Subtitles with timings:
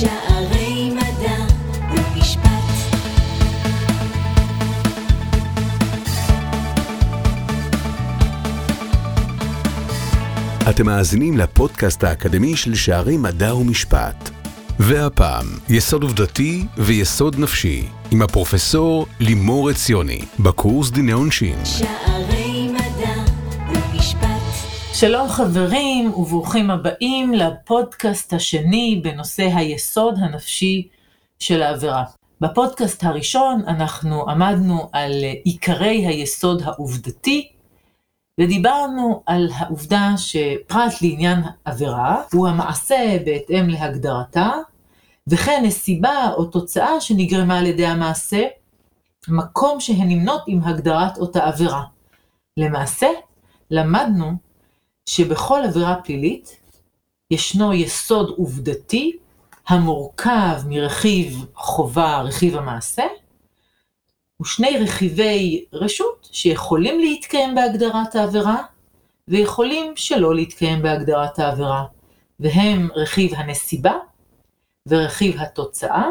[0.00, 1.44] שערי מדע
[1.90, 2.50] ומשפט.
[10.70, 14.30] אתם מאזינים לפודקאסט האקדמי של שערי מדע ומשפט.
[14.78, 21.58] והפעם, יסוד עובדתי ויסוד נפשי, עם הפרופסור לימור עציוני, בקורס דיני עונשין.
[21.64, 22.39] שערי.
[25.00, 30.88] שלום חברים וברוכים הבאים לפודקאסט השני בנושא היסוד הנפשי
[31.38, 32.04] של העבירה.
[32.40, 35.12] בפודקאסט הראשון אנחנו עמדנו על
[35.44, 37.48] עיקרי היסוד העובדתי
[38.40, 44.50] ודיברנו על העובדה שפרט לעניין עבירה הוא המעשה בהתאם להגדרתה
[45.26, 48.42] וכן נסיבה או תוצאה שנגרמה על ידי המעשה,
[49.28, 51.82] מקום שהן נמנות עם הגדרת אותה עבירה.
[52.56, 53.08] למעשה,
[53.70, 54.49] למדנו
[55.10, 56.56] שבכל עבירה פלילית
[57.30, 59.16] ישנו יסוד עובדתי
[59.68, 63.02] המורכב מרכיב חובה, רכיב המעשה,
[64.42, 68.62] ושני רכיבי רשות שיכולים להתקיים בהגדרת העבירה,
[69.28, 71.84] ויכולים שלא להתקיים בהגדרת העבירה,
[72.40, 73.94] והם רכיב הנסיבה
[74.86, 76.06] ורכיב התוצאה,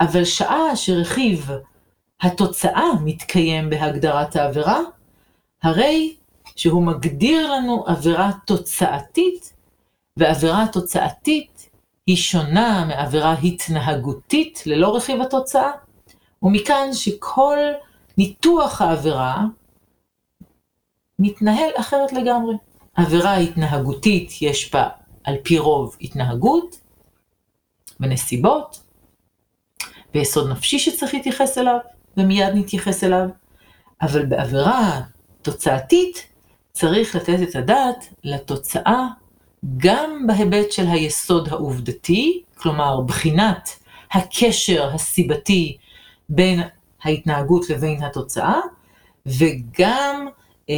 [0.00, 1.50] אבל שעה שרכיב
[2.20, 4.80] התוצאה מתקיים בהגדרת העבירה,
[5.62, 6.16] הרי
[6.56, 9.52] שהוא מגדיר לנו עבירה תוצאתית,
[10.16, 11.70] ועבירה תוצאתית
[12.06, 15.70] היא שונה מעבירה התנהגותית ללא רכיב התוצאה,
[16.42, 17.58] ומכאן שכל
[18.18, 19.44] ניתוח העבירה
[21.18, 22.54] מתנהל אחרת לגמרי.
[22.94, 24.88] עבירה התנהגותית יש בה
[25.24, 26.80] על פי רוב התנהגות
[28.00, 28.80] ונסיבות,
[30.14, 31.78] ויסוד נפשי שצריך להתייחס אליו,
[32.16, 33.28] ומיד נתייחס אליו,
[34.02, 35.00] אבל בעבירה
[35.42, 36.33] תוצאתית
[36.76, 39.06] צריך לתת את הדעת לתוצאה
[39.76, 43.70] גם בהיבט של היסוד העובדתי, כלומר בחינת
[44.12, 45.76] הקשר הסיבתי
[46.28, 46.60] בין
[47.02, 48.60] ההתנהגות לבין התוצאה,
[49.26, 50.26] וגם
[50.70, 50.74] אה,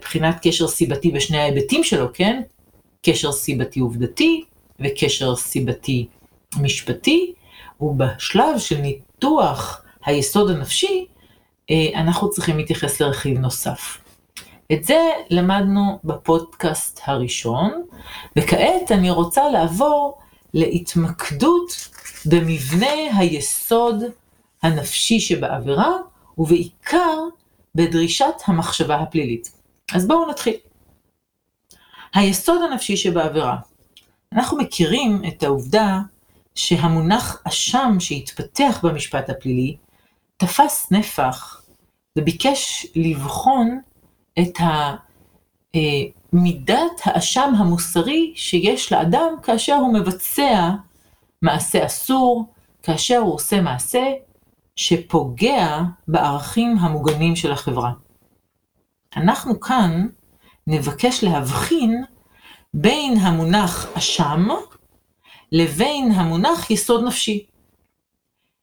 [0.00, 2.42] בחינת קשר סיבתי בשני ההיבטים שלו, כן?
[3.02, 4.44] קשר סיבתי עובדתי
[4.80, 6.06] וקשר סיבתי
[6.60, 7.32] משפטי,
[7.80, 11.06] ובשלב של ניתוח היסוד הנפשי,
[11.70, 14.05] אה, אנחנו צריכים להתייחס לרכיב נוסף.
[14.72, 17.82] את זה למדנו בפודקאסט הראשון,
[18.36, 20.18] וכעת אני רוצה לעבור
[20.54, 21.88] להתמקדות
[22.26, 24.02] במבנה היסוד
[24.62, 25.92] הנפשי שבעבירה,
[26.38, 27.18] ובעיקר
[27.74, 29.52] בדרישת המחשבה הפלילית.
[29.94, 30.54] אז בואו נתחיל.
[32.14, 33.56] היסוד הנפשי שבעבירה.
[34.32, 35.98] אנחנו מכירים את העובדה
[36.54, 39.76] שהמונח אשם שהתפתח במשפט הפלילי
[40.36, 41.62] תפס נפח
[42.18, 43.80] וביקש לבחון
[44.38, 44.60] את
[45.74, 46.02] אה,
[46.32, 50.70] מידת האשם המוסרי שיש לאדם כאשר הוא מבצע
[51.42, 52.52] מעשה אסור,
[52.82, 54.12] כאשר הוא עושה מעשה
[54.76, 57.92] שפוגע בערכים המוגנים של החברה.
[59.16, 60.06] אנחנו כאן
[60.66, 62.04] נבקש להבחין
[62.74, 64.48] בין המונח אשם
[65.52, 67.46] לבין המונח יסוד נפשי.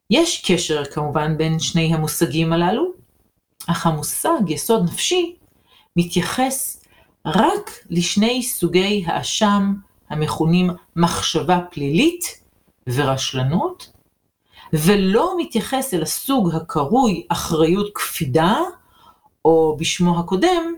[0.09, 2.91] יש קשר כמובן בין שני המושגים הללו,
[3.67, 5.35] אך המושג יסוד נפשי
[5.95, 6.83] מתייחס
[7.25, 9.73] רק לשני סוגי האשם
[10.09, 12.41] המכונים מחשבה פלילית
[12.87, 13.91] ורשלנות,
[14.73, 18.57] ולא מתייחס אל הסוג הקרוי אחריות קפידה,
[19.45, 20.73] או בשמו הקודם,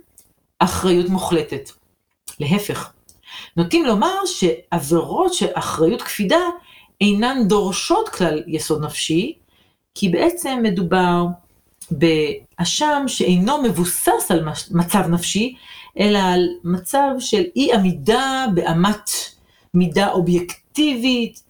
[0.60, 1.72] אחריות מוחלטת.
[2.40, 2.92] להפך,
[3.58, 6.40] נוטים לומר שעבירות של אחריות קפידה
[7.02, 9.34] אינן דורשות כלל יסוד נפשי,
[9.96, 11.26] כי בעצם מדובר
[11.92, 15.56] באשם שאינו מבוסס על מצב נפשי,
[16.00, 19.10] אלא על מצב של אי עמידה באמת
[19.74, 21.44] מידה אובייקטיבית.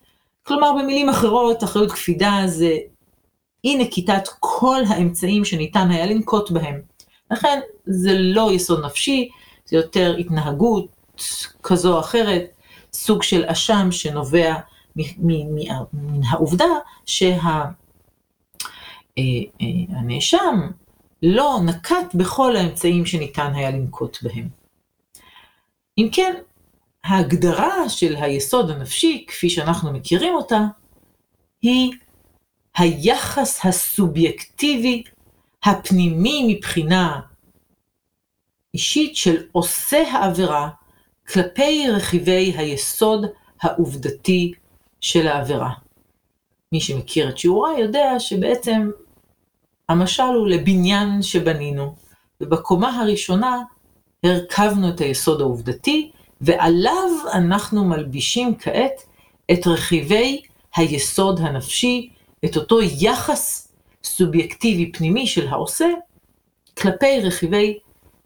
[0.43, 2.77] כלומר, במילים אחרות, אחריות קפידה זה
[3.63, 6.81] אי נקיטת כל האמצעים שניתן היה לנקוט בהם.
[7.31, 9.29] לכן זה לא יסוד נפשי,
[9.65, 10.85] זה יותר התנהגות
[11.63, 12.45] כזו או אחרת,
[12.93, 14.53] סוג של אשם שנובע
[14.95, 16.65] מן העובדה
[17.05, 17.63] שה...
[19.17, 19.23] אה,
[19.61, 20.71] אה, הנאשם
[21.23, 24.49] לא נקט בכל האמצעים שניתן היה לנקוט בהם.
[25.97, 26.35] אם כן,
[27.03, 30.59] ההגדרה של היסוד הנפשי, כפי שאנחנו מכירים אותה,
[31.61, 31.91] היא
[32.77, 35.03] היחס הסובייקטיבי
[35.63, 37.19] הפנימי מבחינה
[38.73, 40.69] אישית של עושה העבירה
[41.27, 43.25] כלפי רכיבי היסוד
[43.61, 44.53] העובדתי
[45.01, 45.71] של העבירה.
[46.71, 48.89] מי שמכיר את שיעוריי יודע שבעצם
[49.89, 51.95] המשל הוא לבניין שבנינו,
[52.41, 53.61] ובקומה הראשונה
[54.23, 56.11] הרכבנו את היסוד העובדתי,
[56.41, 59.01] ועליו אנחנו מלבישים כעת
[59.51, 60.41] את רכיבי
[60.75, 62.09] היסוד הנפשי,
[62.45, 63.73] את אותו יחס
[64.03, 65.87] סובייקטיבי פנימי של העושה
[66.77, 67.79] כלפי רכיבי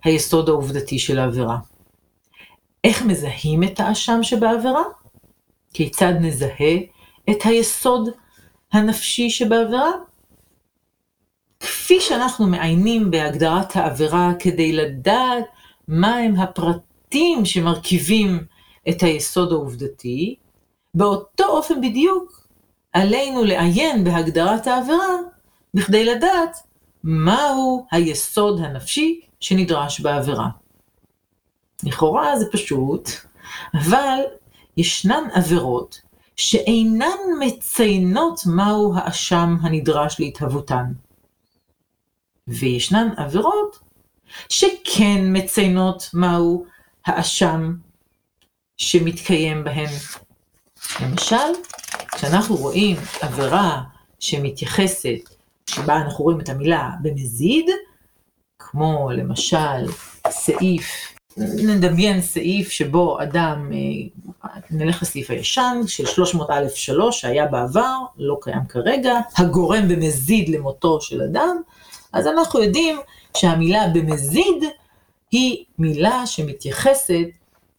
[0.04, 1.58] היסוד העובדתי של העבירה.
[2.84, 4.84] איך מזהים את האשם שבעבירה?
[5.74, 6.76] כיצד נזהה
[7.30, 8.10] את היסוד
[8.74, 9.92] הנפשי שבעבירה?
[11.60, 15.46] כפי שאנחנו מעיינים בהגדרת העבירה כדי לדעת
[15.88, 18.46] מהם הפרטים שמרכיבים
[18.90, 20.36] את היסוד העובדתי,
[20.94, 22.48] באותו אופן בדיוק
[22.94, 25.16] עלינו לעיין בהגדרת העבירה
[25.74, 26.58] בכדי לדעת
[27.04, 30.50] מהו היסוד הנפשי שנדרש בעבירה.
[31.84, 33.10] לכאורה זה פשוט,
[33.74, 34.20] אבל
[34.78, 36.02] ישנן עבירות
[36.36, 40.86] שאינן מציינות מהו האשם הנדרש להתהוותן.
[42.50, 43.80] וישנן עבירות
[44.50, 46.66] שכן מציינות מהו
[47.06, 47.74] האשם
[48.78, 49.90] שמתקיים בהן.
[51.02, 51.36] למשל,
[52.12, 53.82] כשאנחנו רואים עבירה
[54.20, 55.30] שמתייחסת,
[55.70, 57.66] שבה אנחנו רואים את המילה במזיד,
[58.60, 59.92] כמו למשל
[60.30, 68.66] סעיף, נדמיין סעיף שבו אדם, אה, נלך לסעיף הישן של 300א3 שהיה בעבר, לא קיים
[68.70, 71.62] כרגע, הגורם במזיד למותו של אדם,
[72.14, 73.00] אז אנחנו יודעים
[73.38, 74.64] שהמילה במזיד
[75.32, 77.28] היא מילה שמתייחסת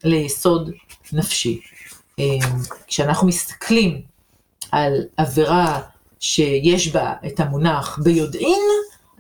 [0.05, 0.71] ליסוד
[1.13, 1.61] נפשי.
[2.19, 2.25] אה,
[2.87, 4.03] כשאנחנו מסתכלים
[4.73, 5.83] על עבירה
[6.21, 8.63] שיש בה את המונח ביודעין,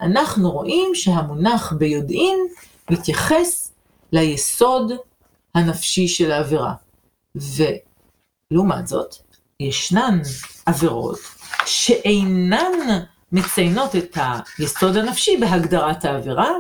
[0.00, 2.38] אנחנו רואים שהמונח ביודעין
[2.90, 3.72] מתייחס
[4.12, 4.92] ליסוד
[5.54, 6.74] הנפשי של העבירה.
[7.34, 9.14] ולעומת זאת,
[9.60, 10.20] ישנן
[10.66, 11.18] עבירות
[11.66, 13.02] שאינן
[13.32, 14.19] מציינות את
[14.59, 16.50] היסוד הנפשי בהגדרת העבירה.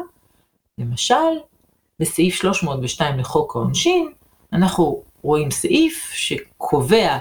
[0.78, 1.38] למשל,
[2.00, 4.12] בסעיף 302 לחוק העונשין,
[4.52, 7.18] אנחנו רואים סעיף שקובע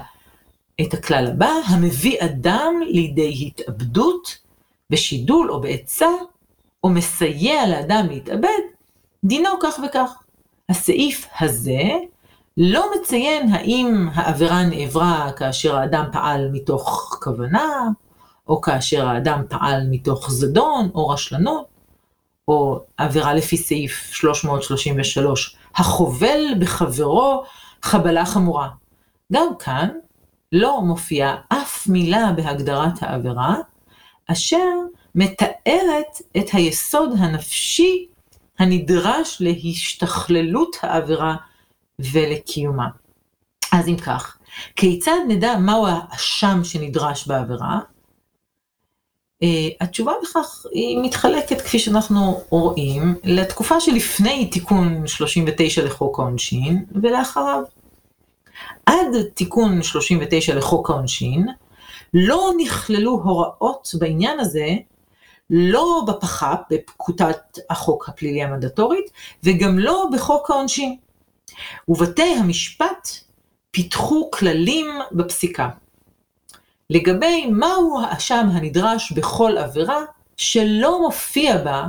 [0.81, 4.37] את הכלל הבא, המביא אדם לידי התאבדות,
[4.89, 6.09] בשידול או בעצה,
[6.83, 8.61] או מסייע לאדם להתאבד,
[9.23, 10.11] דינו כך וכך.
[10.69, 11.83] הסעיף הזה
[12.57, 17.87] לא מציין האם העבירה נעברה כאשר האדם פעל מתוך כוונה,
[18.49, 21.65] או כאשר האדם פעל מתוך זדון או רשלנות,
[22.47, 27.43] או עבירה לפי סעיף 333, החובל בחברו
[27.81, 28.69] חבלה חמורה.
[29.33, 29.89] גם כאן
[30.51, 33.55] לא מופיעה אף מילה בהגדרת העבירה,
[34.31, 34.69] אשר
[35.15, 38.07] מתארת את היסוד הנפשי
[38.59, 41.35] הנדרש להשתכללות העבירה
[41.99, 42.87] ולקיומה.
[43.71, 44.37] אז אם כך,
[44.75, 47.79] כיצד נדע מהו האשם שנדרש בעבירה?
[49.43, 49.47] Uh,
[49.81, 57.63] התשובה לכך היא מתחלקת, כפי שאנחנו רואים, לתקופה שלפני תיקון 39 לחוק העונשין ולאחריו.
[58.85, 61.47] עד תיקון 39 לחוק העונשין,
[62.13, 64.67] לא נכללו הוראות בעניין הזה,
[65.49, 69.11] לא בפח"פ, בפקודת החוק הפלילי המנדטורית,
[69.43, 70.97] וגם לא בחוק העונשין.
[71.87, 73.09] ובתי המשפט
[73.71, 75.69] פיתחו כללים בפסיקה.
[76.89, 79.99] לגבי מהו האשם הנדרש בכל עבירה,
[80.37, 81.87] שלא מופיע בה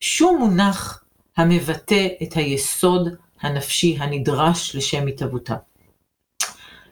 [0.00, 1.04] שום מונח
[1.36, 3.08] המבטא את היסוד
[3.40, 5.56] הנפשי הנדרש לשם התהוותה.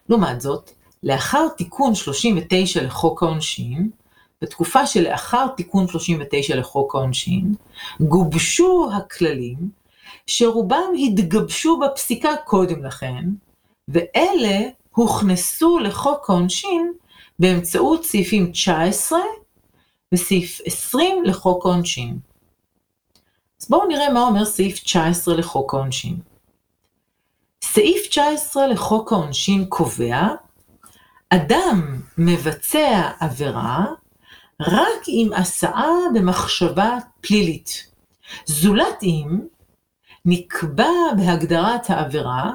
[0.08, 0.70] לעומת זאת,
[1.02, 3.90] לאחר תיקון 39 לחוק העונשין,
[4.42, 7.54] בתקופה שלאחר תיקון 39 לחוק העונשין,
[8.00, 9.56] גובשו הכללים
[10.26, 13.24] שרובם התגבשו בפסיקה קודם לכן,
[13.88, 16.92] ואלה הוכנסו לחוק העונשין
[17.38, 19.18] באמצעות סעיפים 19
[20.14, 22.18] וסעיף 20 לחוק העונשין.
[23.60, 26.16] אז בואו נראה מה אומר סעיף 19 לחוק העונשין.
[27.64, 30.28] סעיף 19 לחוק העונשין קובע,
[31.30, 33.84] אדם מבצע עבירה
[34.60, 37.90] רק אם עשאה במחשבה פלילית.
[38.46, 39.40] זולת אם
[40.24, 42.52] נקבע בהגדרת העבירה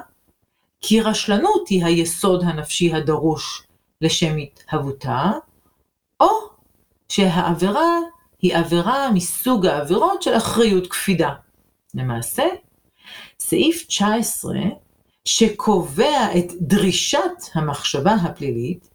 [0.80, 3.62] כי רשלנות היא היסוד הנפשי הדרוש
[4.04, 5.30] לשם התהוותה,
[6.20, 6.28] או
[7.08, 7.98] שהעבירה
[8.42, 11.34] היא עבירה מסוג העבירות של אחריות קפידה.
[11.94, 12.44] למעשה,
[13.40, 14.52] סעיף 19
[15.24, 18.90] שקובע את דרישת המחשבה הפלילית,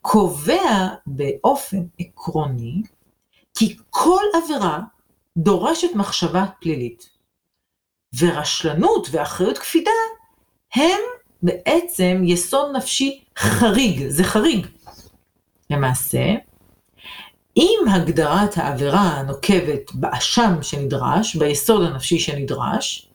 [0.00, 2.82] קובע באופן עקרוני
[3.54, 4.80] כי כל עבירה
[5.36, 7.08] דורשת מחשבה פלילית.
[8.18, 9.90] ורשלנות ואחריות קפידה
[10.74, 11.00] הם
[11.42, 14.66] בעצם יסוד נפשי חריג, זה חריג.
[15.70, 16.24] למעשה,
[17.56, 23.08] אם הגדרת העבירה נוקבת באשם שנדרש, ביסוד הנפשי שנדרש,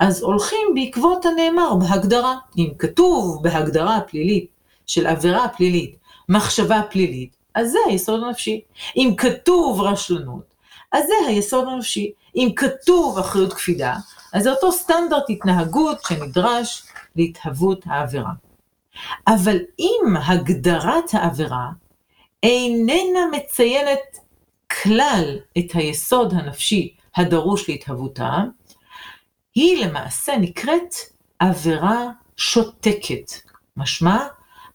[0.00, 2.36] אז הולכים בעקבות הנאמר בהגדרה.
[2.58, 4.46] אם כתוב בהגדרה הפלילית
[4.86, 5.96] של עבירה פלילית,
[6.28, 8.60] מחשבה פלילית, אז זה היסוד הנפשי.
[8.96, 10.54] אם כתוב רשלנות,
[10.92, 12.12] אז זה היסוד הנפשי.
[12.36, 13.94] אם כתוב אחריות קפידה,
[14.32, 16.82] אז זה אותו סטנדרט התנהגות שנדרש
[17.16, 18.32] להתהוות העבירה.
[19.26, 21.68] אבל אם הגדרת העבירה
[22.42, 24.18] איננה מציינת
[24.82, 28.38] כלל את היסוד הנפשי הדרוש להתהוותה,
[29.54, 30.94] היא למעשה נקראת
[31.38, 33.32] עבירה שותקת.
[33.76, 34.18] משמע,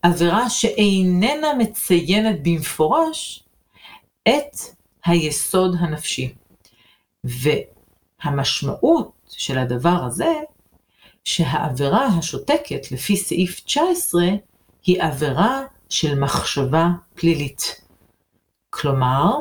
[0.01, 3.43] עבירה שאיננה מציינת במפורש
[4.27, 4.57] את
[5.05, 6.33] היסוד הנפשי.
[8.23, 10.33] והמשמעות של הדבר הזה,
[11.29, 14.23] שהעבירה השותקת לפי סעיף 19
[14.85, 17.81] היא עבירה של מחשבה פלילית.
[18.69, 19.39] כלומר,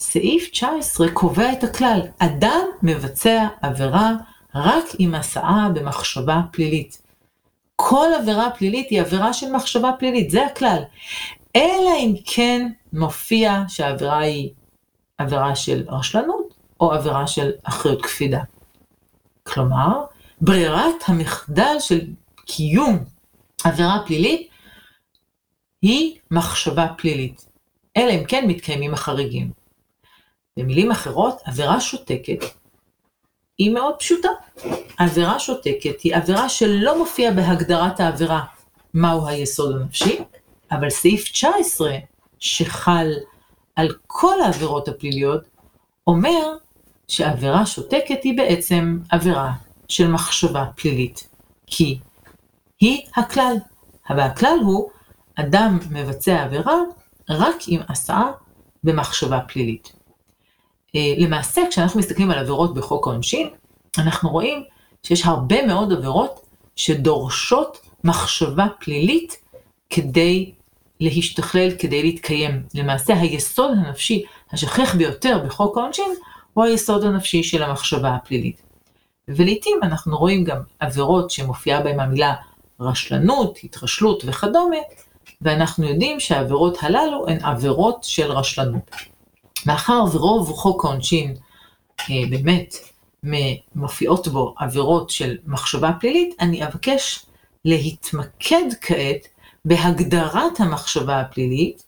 [0.00, 4.12] סעיף 19 קובע את הכלל, אדם מבצע עבירה
[4.54, 7.02] רק עם הסעה במחשבה פלילית.
[7.76, 10.82] כל עבירה פלילית היא עבירה של מחשבה פלילית, זה הכלל.
[11.56, 14.50] אלא אם כן מופיע שהעבירה היא
[15.18, 18.40] עבירה של רשלנות או עבירה של אחריות קפידה.
[19.42, 20.04] כלומר,
[20.40, 22.00] ברירת המחדל של
[22.46, 23.04] קיום
[23.64, 24.50] עבירה פלילית
[25.82, 27.46] היא מחשבה פלילית,
[27.96, 29.50] אלא אם כן מתקיימים החריגים.
[30.56, 32.44] במילים אחרות, עבירה שותקת
[33.58, 34.28] היא מאוד פשוטה.
[34.98, 38.44] עבירה שותקת היא עבירה שלא מופיע בהגדרת העבירה
[38.94, 40.18] מהו היסוד הנפשי,
[40.72, 41.96] אבל סעיף 19
[42.38, 43.06] שחל
[43.76, 45.40] על כל העבירות הפליליות,
[46.06, 46.56] אומר
[47.08, 49.52] שעבירה שותקת היא בעצם עבירה
[49.90, 51.28] של מחשבה פלילית,
[51.66, 51.98] כי
[52.80, 53.56] היא הכלל.
[54.10, 54.90] והכלל הוא,
[55.34, 56.74] אדם מבצע עבירה
[57.30, 58.30] רק עם הסעה
[58.84, 59.92] במחשבה פלילית.
[60.96, 63.48] אה, למעשה, כשאנחנו מסתכלים על עבירות בחוק העונשין,
[63.98, 64.64] אנחנו רואים
[65.02, 66.40] שיש הרבה מאוד עבירות
[66.76, 69.36] שדורשות מחשבה פלילית
[69.90, 70.52] כדי
[71.00, 72.62] להשתכלל, כדי להתקיים.
[72.74, 76.14] למעשה, היסוד הנפשי השכיח ביותר בחוק העונשין
[76.52, 78.69] הוא היסוד הנפשי של המחשבה הפלילית.
[79.36, 82.34] ולעיתים אנחנו רואים גם עבירות שמופיעה בהן המילה
[82.80, 84.76] רשלנות, התרשלות וכדומה,
[85.40, 88.90] ואנחנו יודעים שהעבירות הללו הן עבירות של רשלנות.
[89.66, 91.36] מאחר ורוב חוק העונשין
[92.00, 92.74] אה, באמת
[93.74, 97.26] מופיעות בו עבירות של מחשבה פלילית, אני אבקש
[97.64, 99.26] להתמקד כעת
[99.64, 101.84] בהגדרת המחשבה הפלילית,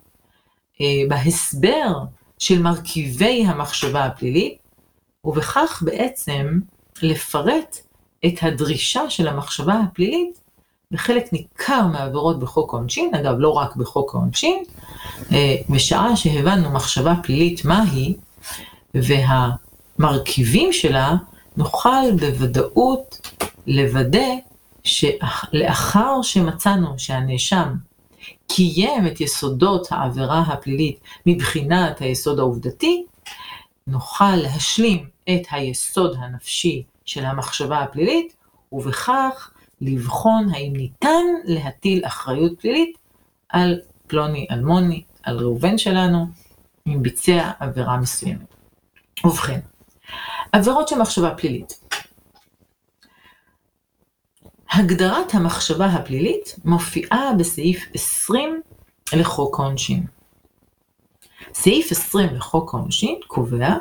[0.81, 1.99] אה, בהסבר
[2.39, 4.59] של מרכיבי המחשבה הפלילית,
[5.25, 6.59] ובכך בעצם
[7.03, 7.77] לפרט
[8.27, 10.43] את הדרישה של המחשבה הפלילית
[10.91, 14.65] בחלק ניכר מהעבירות בחוק העונשין, אגב לא רק בחוק העונשין,
[15.33, 18.15] אה, בשעה שהבנו מחשבה פלילית מהי
[18.95, 21.15] והמרכיבים שלה,
[21.57, 23.31] נוכל בוודאות
[23.67, 24.29] לוודא
[24.85, 27.75] שלאחר שמצאנו שהנאשם
[28.47, 33.05] קיים את יסודות העבירה הפלילית מבחינת היסוד העובדתי,
[33.87, 38.37] נוכל להשלים את היסוד הנפשי של המחשבה הפלילית,
[38.73, 42.99] ובכך לבחון האם ניתן להטיל אחריות פלילית
[43.49, 46.27] על פלוני אלמוני, על ראובן שלנו,
[46.87, 48.55] אם ביצע עבירה מסוימת.
[49.25, 49.61] ובכן,
[50.53, 51.81] עבירות של מחשבה פלילית.
[54.73, 58.63] הגדרת המחשבה הפלילית מופיעה בסעיף 20
[59.13, 60.07] לחוק העונשין.
[61.55, 63.77] סעיף 20 לחוק העונשין קובע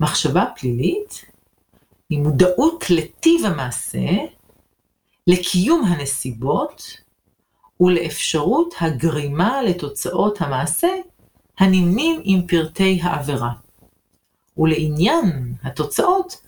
[0.00, 1.24] מחשבה פלילית
[2.10, 4.08] היא מודעות לטיב המעשה,
[5.26, 6.82] לקיום הנסיבות
[7.80, 10.88] ולאפשרות הגרימה לתוצאות המעשה
[11.58, 13.52] הנמנים עם פרטי העבירה.
[14.58, 16.42] ולעניין התוצאות,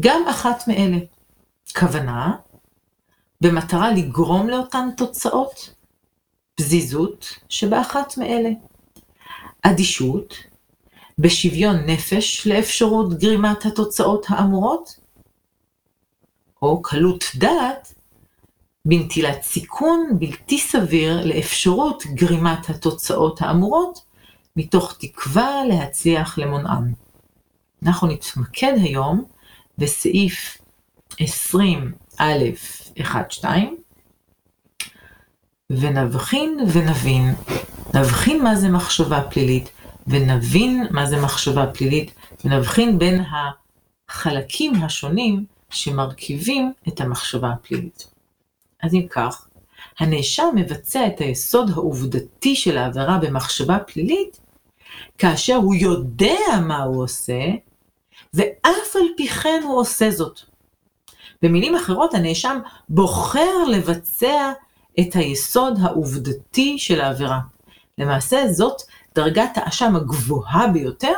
[0.00, 0.98] גם אחת מאלה.
[1.78, 2.36] כוונה,
[3.40, 5.74] במטרה לגרום לאותן תוצאות,
[6.54, 8.50] פזיזות שבאחת מאלה.
[9.62, 10.34] אדישות,
[11.18, 15.00] בשוויון נפש לאפשרות גרימת התוצאות האמורות,
[16.62, 17.94] או קלות דעת,
[18.84, 24.00] בנטילת סיכון בלתי סביר לאפשרות גרימת התוצאות האמורות,
[24.56, 26.92] מתוך תקווה להצליח למונען.
[27.82, 29.24] אנחנו נתמקד היום
[29.78, 30.58] בסעיף
[31.12, 33.44] 20א1-2,
[35.70, 37.34] ונבחין ונבין,
[37.94, 39.70] נבחין מה זה מחשבה פלילית,
[40.06, 43.24] ונבין מה זה מחשבה פלילית, ונבחין בין
[44.08, 48.10] החלקים השונים שמרכיבים את המחשבה הפלילית.
[48.82, 49.48] אז אם כך,
[49.98, 54.40] הנאשם מבצע את היסוד העובדתי של העבירה במחשבה פלילית,
[55.18, 57.40] כאשר הוא יודע מה הוא עושה,
[58.34, 60.40] ואף על פי כן הוא עושה זאת.
[61.42, 62.58] במילים אחרות, הנאשם
[62.88, 64.52] בוחר לבצע
[65.00, 67.40] את היסוד העובדתי של העבירה.
[67.98, 68.82] למעשה זאת
[69.14, 71.14] דרגת האשם הגבוהה ביותר,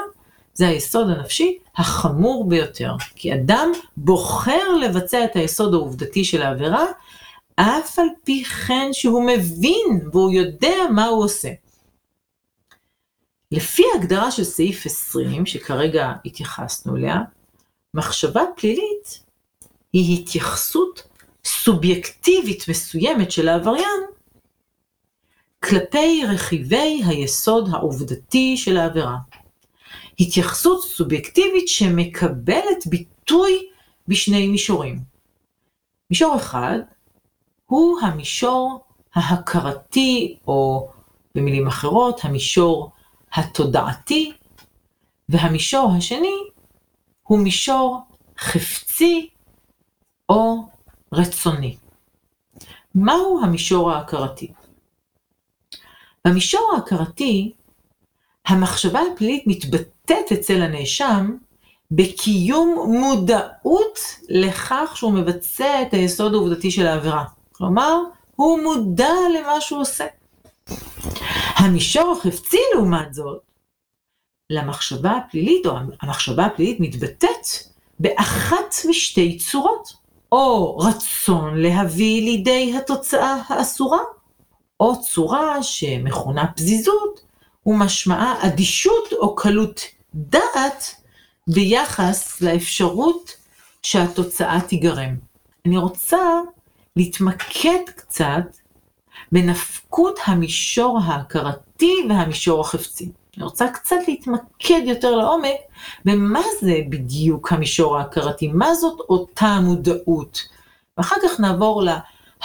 [0.54, 2.92] זה היסוד הנפשי החמור ביותר.
[3.14, 6.84] כי אדם בוחר לבצע את היסוד העובדתי של העבירה,
[7.56, 11.48] אף על פי כן שהוא מבין והוא יודע מה הוא עושה.
[13.52, 17.20] לפי ההגדרה של סעיף 20, שכרגע התייחסנו אליה,
[17.94, 19.24] מחשבה פלילית
[19.92, 21.02] היא התייחסות
[21.44, 24.00] סובייקטיבית מסוימת של העבריין
[25.64, 29.16] כלפי רכיבי היסוד העובדתי של העבירה.
[30.20, 33.68] התייחסות סובייקטיבית שמקבלת ביטוי
[34.08, 35.00] בשני מישורים.
[36.10, 36.78] מישור אחד
[37.66, 38.84] הוא המישור
[39.14, 40.90] ההכרתי, או
[41.34, 42.90] במילים אחרות, המישור
[43.32, 44.32] התודעתי,
[45.28, 46.36] והמישור השני
[47.22, 48.00] הוא מישור
[48.38, 49.28] חפצי
[50.28, 50.68] או
[51.12, 51.76] רצוני.
[52.94, 54.52] מהו המישור ההכרתי?
[56.26, 57.52] במישור ההכרתי,
[58.46, 61.36] המחשבה הפלילית מתבטאת אצל הנאשם
[61.90, 67.24] בקיום מודעות לכך שהוא מבצע את היסוד העובדתי של העבירה.
[67.52, 67.98] כלומר,
[68.36, 70.04] הוא מודע למה שהוא עושה.
[71.56, 73.40] המישור החפצי, לעומת זאת,
[74.50, 77.46] למחשבה הפלילית, או המחשבה הפלילית מתבטאת
[78.00, 79.92] באחת משתי צורות,
[80.32, 84.00] או רצון להביא לידי התוצאה האסורה,
[84.80, 87.20] או צורה שמכונה פזיזות,
[87.66, 89.80] ומשמעה אדישות או קלות
[90.14, 90.94] דעת
[91.46, 93.36] ביחס לאפשרות
[93.82, 95.16] שהתוצאה תיגרם.
[95.66, 96.18] אני רוצה
[96.96, 98.56] להתמקד קצת
[99.32, 103.10] בנפקות המישור ההכרתי והמישור החפצי.
[103.36, 105.56] אני רוצה קצת להתמקד יותר לעומק
[106.04, 110.48] במה זה בדיוק המישור ההכרתי, מה זאת אותה מודעות.
[110.98, 111.82] ואחר כך נעבור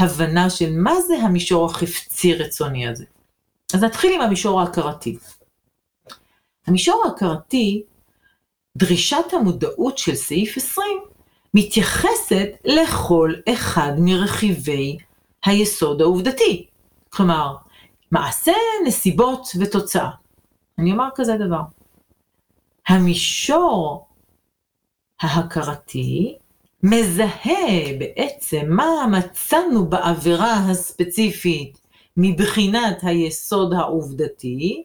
[0.02, 3.06] להבנה של מה זה המישור החפצי רצוני הזה.
[3.74, 5.18] אז נתחיל עם המישור ההכרתי.
[6.68, 7.84] המישור ההכרתי,
[8.78, 10.88] דרישת המודעות של סעיף 20,
[11.54, 14.98] מתייחסת לכל אחד מרכיבי
[15.46, 16.68] היסוד העובדתי.
[17.10, 17.56] כלומר,
[18.12, 18.52] מעשה,
[18.86, 20.10] נסיבות ותוצאה.
[20.80, 21.62] אני אומר כזה דבר.
[22.88, 24.08] המישור
[25.22, 26.38] ההכרתי
[26.84, 31.78] מזהה בעצם מה מצאנו בעבירה הספציפית
[32.18, 34.84] מבחינת היסוד העובדתי,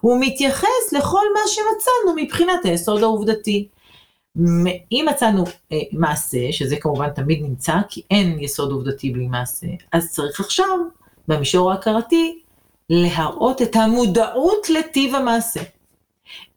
[0.00, 3.68] הוא מתייחס לכל מה שמצאנו מבחינת היסוד העובדתי.
[4.92, 10.12] אם מצאנו אה, מעשה, שזה כמובן תמיד נמצא, כי אין יסוד עובדתי בלי מעשה, אז
[10.12, 10.78] צריך עכשיו,
[11.28, 12.38] במישור ההכרתי,
[12.90, 15.60] להראות את המודעות לטיב המעשה.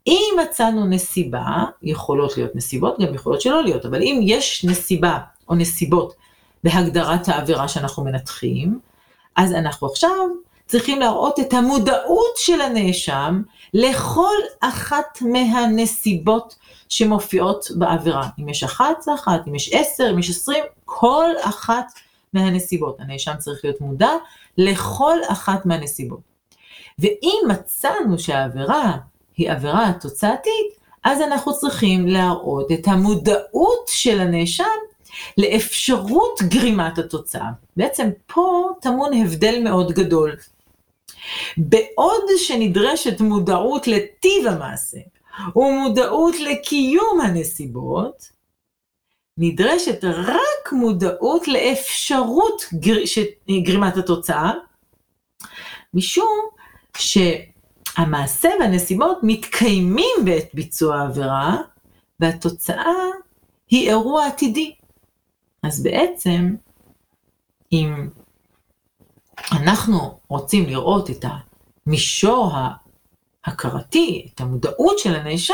[0.07, 5.17] אם מצאנו נסיבה, יכולות להיות נסיבות, גם יכולות שלא להיות, אבל אם יש נסיבה
[5.49, 6.15] או נסיבות
[6.63, 8.79] בהגדרת העבירה שאנחנו מנתחים,
[9.35, 10.27] אז אנחנו עכשיו
[10.65, 13.41] צריכים להראות את המודעות של הנאשם
[13.73, 16.55] לכל אחת מהנסיבות
[16.89, 18.29] שמופיעות בעבירה.
[18.39, 21.85] אם יש אחת זה אחת, אם יש עשר, אם יש עשרים, כל אחת
[22.33, 22.99] מהנסיבות.
[22.99, 24.11] הנאשם צריך להיות מודע
[24.57, 26.19] לכל אחת מהנסיבות.
[26.99, 28.97] ואם מצאנו שהעבירה
[29.37, 34.63] היא עבירה תוצאתית, אז אנחנו צריכים להראות את המודעות של הנאשם
[35.37, 37.49] לאפשרות גרימת התוצאה.
[37.77, 40.35] בעצם פה טמון הבדל מאוד גדול.
[41.57, 44.97] בעוד שנדרשת מודעות לטיב המעשה
[45.55, 48.37] ומודעות לקיום הנסיבות,
[49.37, 53.05] נדרשת רק מודעות לאפשרות גר...
[53.05, 53.19] ש...
[53.65, 54.51] גרימת התוצאה,
[55.93, 56.39] משום
[57.97, 61.57] שהמעשה והנסיבות מתקיימים בעת ביצוע העבירה,
[62.19, 62.95] והתוצאה
[63.69, 64.75] היא אירוע עתידי.
[65.63, 66.55] אז בעצם,
[67.71, 68.09] אם
[69.51, 71.25] אנחנו רוצים לראות את
[71.85, 72.51] המישור
[73.45, 75.53] ההכרתי, את המודעות של הנאשם,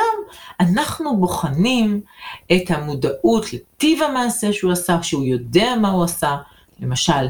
[0.60, 2.02] אנחנו בוחנים
[2.54, 6.38] את המודעות לטיב המעשה שהוא עשה, שהוא יודע מה הוא עשה.
[6.80, 7.28] למשל,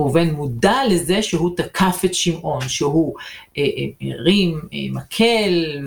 [0.00, 3.14] ראובן מודע לזה שהוא תקף את שמעון, שהוא
[3.58, 5.78] אה, אה, הרים אה, מקל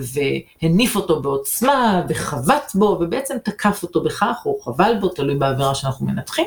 [0.62, 6.06] והניף אותו בעוצמה וחבט בו, ובעצם תקף אותו בכך, או חבל בו, תלוי בעבירה שאנחנו
[6.06, 6.46] מנתחים.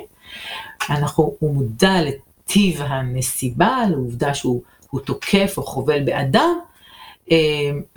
[0.90, 2.00] אנחנו, הוא מודע
[2.46, 4.62] טיב הנסיבה, לעובדה שהוא
[5.06, 6.60] תוקף או חובל באדם,
[7.32, 7.38] אה,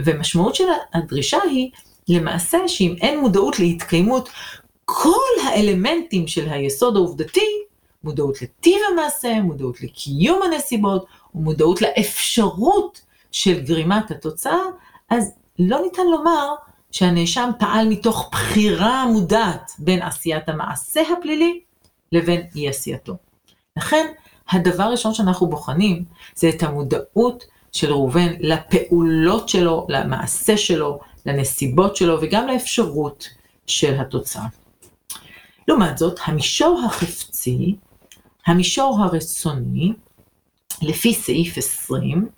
[0.00, 1.70] ומשמעות של הדרישה היא
[2.08, 4.28] למעשה שאם אין מודעות להתקיימות
[4.84, 7.46] כל האלמנטים של היסוד העובדתי,
[8.04, 13.00] מודעות לטיב המעשה, מודעות לקיום הנסיבות, ומודעות לאפשרות
[13.32, 14.60] של גרימת התוצאה,
[15.10, 16.54] אז לא ניתן לומר
[16.90, 21.60] שהנאשם פעל מתוך בחירה מודעת בין עשיית המעשה הפלילי
[22.12, 23.16] לבין אי עשייתו.
[23.76, 24.12] לכן,
[24.50, 32.18] הדבר הראשון שאנחנו בוחנים זה את המודעות של ראובן לפעולות שלו, למעשה שלו, לנסיבות שלו
[32.20, 33.28] וגם לאפשרות
[33.66, 34.46] של התוצאה.
[35.68, 37.76] לעומת זאת, המישור החפצי,
[38.46, 39.92] המישור הרצוני,
[40.82, 42.28] לפי סעיף 20,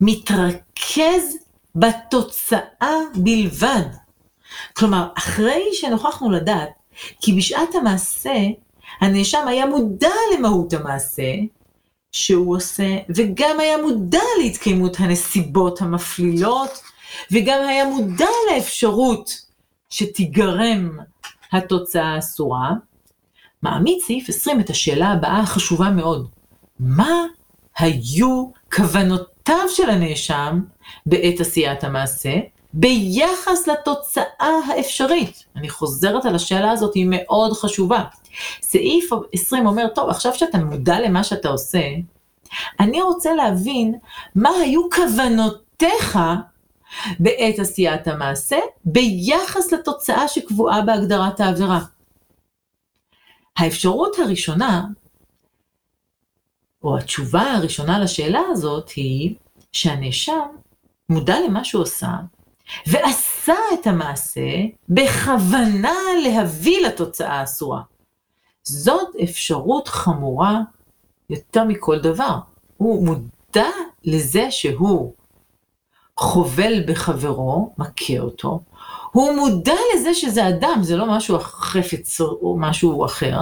[0.00, 1.36] מתרכז
[1.74, 3.84] בתוצאה בלבד.
[4.72, 6.68] כלומר, אחרי שנוכחנו לדעת
[7.20, 8.36] כי בשעת המעשה,
[9.00, 11.32] הנאשם היה מודע למהות המעשה
[12.12, 16.82] שהוא עושה, וגם היה מודע להתקיימות הנסיבות המפלילות,
[17.32, 19.42] וגם היה מודע לאפשרות
[19.90, 20.98] שתיגרם
[21.52, 22.72] התוצאה האסורה,
[23.62, 26.28] מעמיד סעיף 20 את השאלה הבאה החשובה מאוד,
[26.80, 27.24] מה
[27.78, 30.60] היו כוונותיו של הנאשם
[31.06, 32.34] בעת עשיית המעשה,
[32.72, 35.44] ביחס לתוצאה האפשרית.
[35.56, 38.04] אני חוזרת על השאלה הזאת, היא מאוד חשובה.
[38.62, 41.82] סעיף 20 אומר, טוב, עכשיו שאתה מודע למה שאתה עושה,
[42.80, 43.94] אני רוצה להבין
[44.34, 46.18] מה היו כוונותיך
[47.20, 51.80] בעת עשיית המעשה, ביחס לתוצאה שקבועה בהגדרת העבירה.
[53.58, 54.86] האפשרות הראשונה,
[56.82, 59.34] או התשובה הראשונה לשאלה הזאת, היא
[59.72, 60.46] שהנאשם
[61.08, 62.12] מודע למה שהוא עושה,
[62.86, 64.50] ועשה את המעשה
[64.88, 65.94] בכוונה
[66.24, 67.82] להביא לתוצאה האסורה.
[68.62, 70.60] זאת אפשרות חמורה
[71.30, 72.38] יותר מכל דבר.
[72.76, 73.70] הוא מודע
[74.04, 75.12] לזה שהוא
[76.16, 78.60] חובל בחברו, מכה אותו,
[79.12, 83.38] הוא מודע לזה שזה אדם, זה לא משהו חפץ או משהו אחר,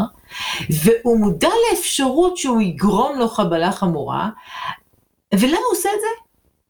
[0.70, 4.30] והוא מודע לאפשרות שהוא יגרום לו חבלה חמורה,
[5.34, 6.26] ולמה הוא עושה את זה?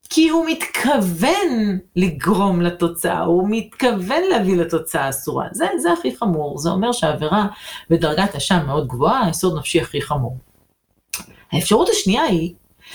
[0.09, 5.47] כי הוא מתכוון לגרום לתוצאה, הוא מתכוון להביא לתוצאה אסורה.
[5.53, 7.47] זה, זה הכי חמור, זה אומר שהעבירה
[7.91, 10.37] בדרגת אשם מאוד גבוהה, היסוד נפשי הכי חמור.
[11.53, 12.55] האפשרות השנייה היא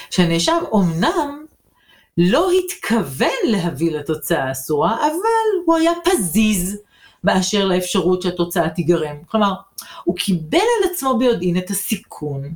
[0.09, 1.40] שהנאשם אומנם
[2.29, 6.77] לא התכוון להביא לתוצאה האסורה, אבל הוא היה פזיז
[7.23, 9.15] באשר לאפשרות שהתוצאה תיגרם.
[9.27, 9.53] כלומר,
[10.03, 12.53] הוא קיבל על עצמו ביודעין את הסיכון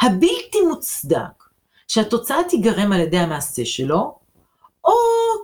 [0.00, 1.44] הבלתי מוצדק
[1.88, 4.18] שהתוצאה תיגרם על ידי המעשה שלו,
[4.84, 4.92] או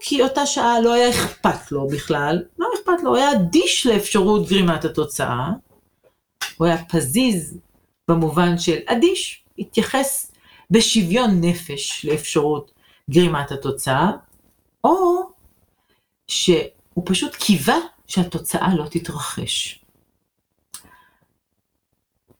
[0.00, 4.48] כי אותה שעה לא היה אכפת לו בכלל, לא אכפת לו, הוא היה אדיש לאפשרות
[4.48, 5.48] גרימת התוצאה,
[6.56, 7.58] הוא היה פזיז
[8.08, 10.32] במובן של אדיש, התייחס
[10.70, 12.73] בשוויון נפש לאפשרות
[13.10, 14.10] גרימת התוצאה,
[14.84, 15.30] או
[16.28, 19.84] שהוא פשוט קיווה שהתוצאה לא תתרחש.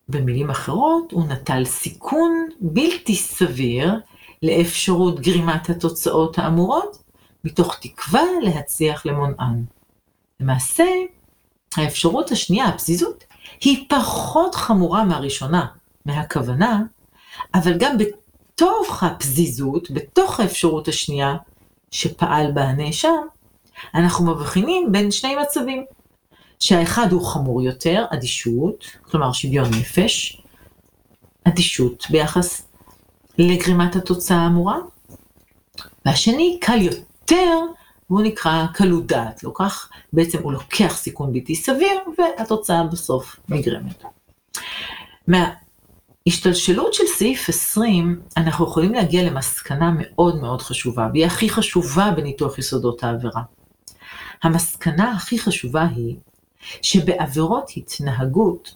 [0.09, 3.95] במילים אחרות, הוא נטל סיכון בלתי סביר
[4.43, 7.03] לאפשרות גרימת התוצאות האמורות,
[7.45, 9.65] מתוך תקווה להצליח למונען.
[10.41, 10.85] למעשה,
[11.77, 13.25] האפשרות השנייה, הפזיזות,
[13.61, 15.67] היא פחות חמורה מהראשונה,
[16.07, 16.83] מהכוונה,
[17.55, 17.97] אבל גם
[18.55, 21.37] בתוך הפזיזות, בתוך האפשרות השנייה
[21.91, 23.17] שפעל בה הנאשם,
[23.95, 25.85] אנחנו מבחינים בין שני מצבים.
[26.61, 30.43] שהאחד הוא חמור יותר, אדישות, כלומר שוויון נפש,
[31.45, 32.69] אדישות ביחס
[33.39, 34.79] לגרימת התוצאה האמורה,
[36.07, 37.59] והשני קל יותר,
[38.11, 44.05] והוא נקרא קלות דעת, לוקח, בעצם הוא לוקח סיכון בלתי סביר, והתוצאה בסוף נגרמת.
[46.27, 52.59] מההשתלשלות של סעיף 20, אנחנו יכולים להגיע למסקנה מאוד מאוד חשובה, והיא הכי חשובה בניתוח
[52.59, 53.43] יסודות העבירה.
[54.43, 56.17] המסקנה הכי חשובה היא
[56.83, 58.75] שבעבירות התנהגות,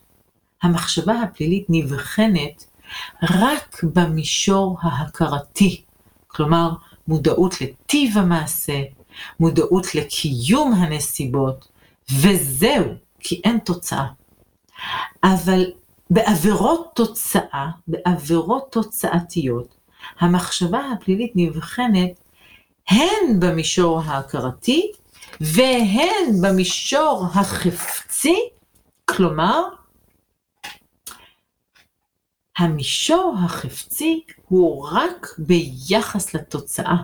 [0.62, 2.64] המחשבה הפלילית נבחנת
[3.22, 5.82] רק במישור ההכרתי,
[6.26, 6.70] כלומר
[7.08, 8.82] מודעות לטיב המעשה,
[9.40, 11.68] מודעות לקיום הנסיבות,
[12.10, 14.06] וזהו, כי אין תוצאה.
[15.24, 15.64] אבל
[16.10, 19.74] בעבירות תוצאה, בעבירות תוצאתיות,
[20.18, 22.20] המחשבה הפלילית נבחנת
[22.88, 24.92] הן במישור ההכרתי
[25.40, 28.36] והן במישור החפצי,
[29.04, 29.62] כלומר,
[32.58, 36.96] המישור החפצי הוא רק ביחס לתוצאה.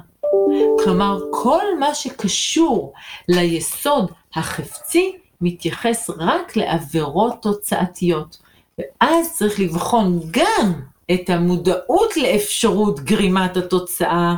[0.84, 2.92] כלומר, כל מה שקשור
[3.28, 8.43] ליסוד החפצי מתייחס רק לעבירות תוצאתיות.
[8.78, 10.72] ואז צריך לבחון גם
[11.12, 14.34] את המודעות לאפשרות גרימת התוצאה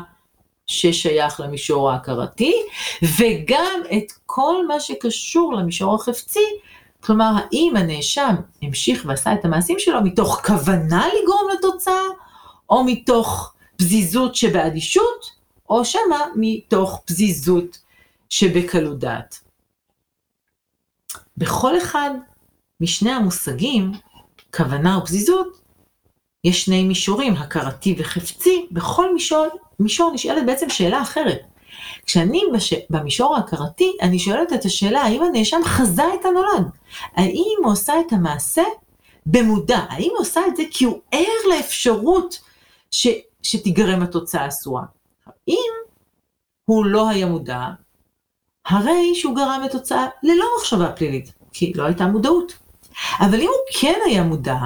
[0.66, 2.52] ששייך למישור ההכרתי,
[3.02, 6.44] וגם את כל מה שקשור למישור החפצי,
[7.00, 12.02] כלומר, האם הנאשם המשיך ועשה את המעשים שלו מתוך כוונה לגרום לתוצאה,
[12.70, 15.30] או מתוך פזיזות שבאדישות,
[15.68, 17.78] או שמא מתוך פזיזות
[18.28, 19.40] שבקלות דעת.
[21.36, 22.10] בכל אחד
[22.80, 23.92] משני המושגים,
[24.56, 25.60] כוונה ופזיזות,
[26.44, 29.46] יש שני מישורים, הכרתי וחפצי, בכל מישור
[29.80, 31.40] מישור נשאלת בעצם שאלה אחרת.
[32.06, 32.74] כשאני בש...
[32.90, 36.70] במישור ההכרתי, אני שואלת את השאלה, האם הנאשם חזה את הנולד?
[37.14, 38.62] האם הוא עושה את המעשה
[39.26, 39.78] במודע?
[39.88, 42.40] האם הוא עושה את זה כי הוא ער לאפשרות
[42.90, 43.08] ש...
[43.42, 44.82] שתיגרם התוצאה האסורה?
[45.48, 45.72] אם
[46.64, 47.60] הוא לא היה מודע,
[48.66, 52.65] הרי שהוא גרם לתוצאה ללא מחשבה פלילית, כי לא הייתה מודעות.
[53.20, 54.58] אבל אם הוא כן היה מודע,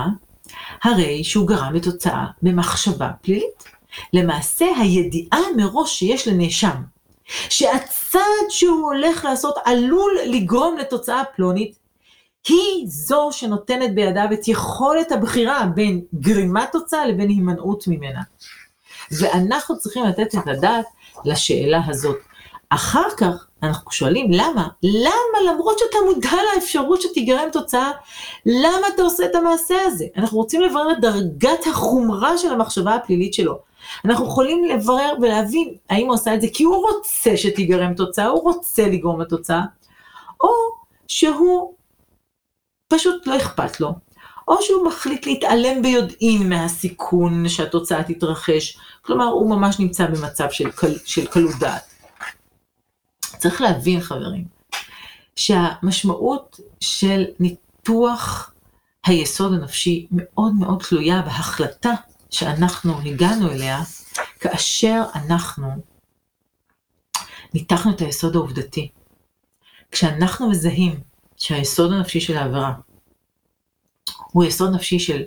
[0.83, 3.65] הרי שהוא גרם לתוצאה במחשבה פלילית.
[4.13, 6.83] למעשה הידיעה מראש שיש לנאשם,
[7.49, 11.79] שהצעד שהוא הולך לעשות עלול לגרום לתוצאה פלונית,
[12.49, 18.21] היא זו שנותנת בידיו את יכולת הבחירה בין גרימת תוצאה לבין הימנעות ממנה.
[19.11, 20.85] ואנחנו צריכים לתת את הדעת
[21.25, 22.19] לשאלה הזאת.
[22.71, 24.69] אחר כך אנחנו שואלים למה?
[24.83, 27.91] למה למרות שאתה מודע לאפשרות שתיגרם תוצאה,
[28.47, 30.05] למה אתה עושה את המעשה הזה?
[30.17, 33.59] אנחנו רוצים לברר את דרגת החומרה של המחשבה הפלילית שלו.
[34.05, 38.43] אנחנו יכולים לברר ולהבין האם הוא עשה את זה כי הוא רוצה שתיגרם תוצאה, הוא
[38.43, 39.63] רוצה לגרום לתוצאה,
[40.41, 40.49] או
[41.09, 41.75] שהוא
[42.89, 43.93] פשוט לא אכפת לו,
[44.49, 50.71] או שהוא מחליט להתעלם ביודעין מהסיכון שהתוצאה תתרחש, כלומר הוא ממש נמצא במצב של,
[51.05, 51.90] של קלות דעת.
[53.41, 54.45] צריך להבין חברים,
[55.37, 58.55] שהמשמעות של ניתוח
[59.07, 61.95] היסוד הנפשי מאוד מאוד תלויה בהחלטה
[62.31, 63.81] שאנחנו הגענו אליה
[64.41, 65.69] כאשר אנחנו
[67.55, 68.89] ניתחנו את היסוד העובדתי.
[69.91, 71.01] כשאנחנו מזהים
[71.37, 72.73] שהיסוד הנפשי של העבירה
[74.33, 75.23] הוא יסוד נפשי של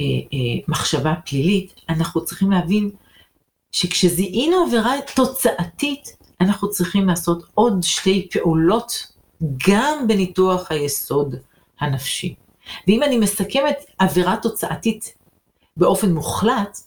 [0.00, 2.90] אה, אה, מחשבה פלילית, אנחנו צריכים להבין
[3.72, 9.06] שכשזיהינו עבירה תוצאתית, אנחנו צריכים לעשות עוד שתי פעולות
[9.68, 11.34] גם בניתוח היסוד
[11.80, 12.34] הנפשי.
[12.86, 15.14] ואם אני מסכמת עבירה תוצאתית
[15.76, 16.78] באופן מוחלט,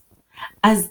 [0.63, 0.89] אז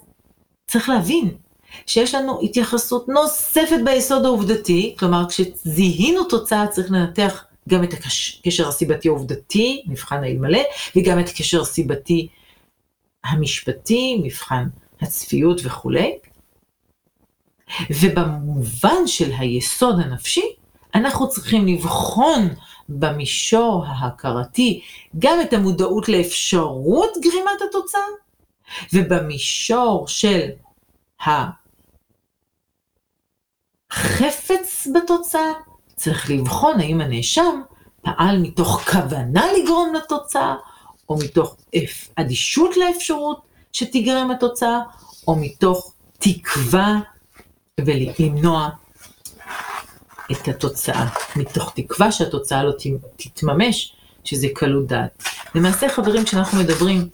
[0.67, 1.37] צריך להבין
[1.85, 9.07] שיש לנו התייחסות נוספת ביסוד העובדתי, כלומר כשזיהינו תוצאה צריך לנתח גם את הקשר הסיבתי
[9.07, 10.61] העובדתי, מבחן האלמלא,
[10.95, 12.27] וגם את הקשר הסיבתי
[13.23, 14.67] המשפטי, מבחן
[15.01, 16.17] הצפיות וכולי.
[18.01, 20.55] ובמובן של היסוד הנפשי,
[20.95, 22.49] אנחנו צריכים לבחון
[22.89, 24.81] במישור ההכרתי
[25.19, 28.01] גם את המודעות לאפשרות גרימת התוצאה,
[28.93, 30.49] ובמישור של
[33.91, 35.51] החפץ בתוצאה,
[35.95, 37.61] צריך לבחון האם הנאשם
[38.01, 40.55] פעל מתוך כוונה לגרום לתוצאה,
[41.09, 41.55] או מתוך
[42.15, 43.41] אדישות לאפשרות
[43.73, 44.79] שתגרם התוצאה,
[45.27, 46.99] או מתוך תקווה
[47.79, 48.69] ולמנוע
[50.31, 52.71] את התוצאה, מתוך תקווה שהתוצאה לא
[53.15, 55.23] תתממש, שזה קלות דעת.
[55.55, 57.09] למעשה, חברים, כשאנחנו מדברים,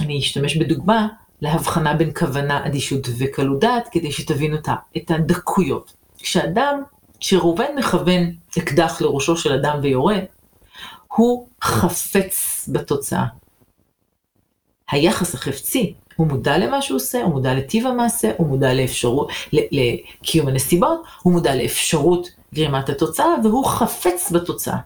[0.00, 1.08] אני אשתמש בדוגמה
[1.42, 4.56] להבחנה בין כוונה, אדישות וקלות דעת, כדי שתבינו
[4.96, 5.92] את הדקויות.
[6.18, 6.82] כשאדם,
[7.20, 10.18] כשראובן מכוון אקדח לראשו של אדם ויורה,
[11.08, 13.24] הוא חפץ בתוצאה.
[14.90, 20.48] היחס החפצי הוא מודע למה שהוא עושה, הוא מודע לטיב המעשה, הוא מודע לאפשרות, לקיום
[20.48, 24.76] הנסיבות, הוא מודע לאפשרות גרימת התוצאה, והוא חפץ בתוצאה.